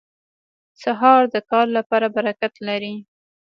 سهار 0.83 1.21
د 1.33 1.35
کار 1.51 1.67
لپاره 1.77 2.07
برکت 2.15 2.53
لري. 2.67 2.95